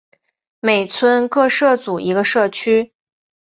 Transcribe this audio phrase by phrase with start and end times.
[0.59, 2.91] 每村各设组一个社区。